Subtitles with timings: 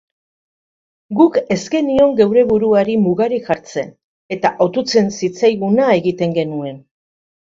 [1.17, 3.91] Guk ez genion geure buruari mugarik jartzen,
[4.37, 6.83] eta otutzen zitzaiguna egiten genuen.